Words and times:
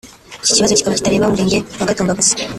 Iki 0.43 0.53
kibazo 0.55 0.73
kikaba 0.77 0.97
kitareba 0.97 1.27
Umurenge 1.27 1.57
wa 1.79 1.87
Gatumba 1.89 2.17
gusa 2.19 2.33